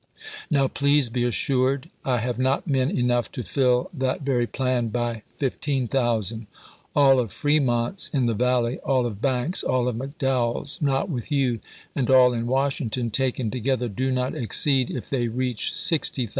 Now, 0.49 0.67
please 0.67 1.11
be 1.11 1.23
assured 1.25 1.87
I 2.03 2.17
have 2.21 2.39
not 2.39 2.65
men 2.65 2.89
enough 2.89 3.31
to 3.33 3.43
fill 3.43 3.91
that 3.93 4.21
very 4.23 4.47
plan 4.47 4.87
by 4.87 5.21
15,000. 5.37 6.47
All 6.95 7.19
of 7.19 7.31
Fremont's 7.31 8.09
in 8.09 8.25
the 8.25 8.33
Valley, 8.33 8.79
all 8.79 9.05
of 9.05 9.21
Banks's, 9.21 9.63
all 9.63 9.87
of 9.87 9.95
McDowell's 9.95 10.81
not 10.81 11.07
with 11.07 11.31
you, 11.31 11.59
and 11.95 12.09
all 12.09 12.33
in 12.33 12.47
Washington, 12.47 13.11
taken 13.11 13.51
together, 13.51 13.87
do 13.87 14.11
not 14.11 14.33
exceed, 14.33 14.89
if 14.89 15.07
they 15.07 15.27
reach, 15.27 15.71
60,000. 15.71 16.29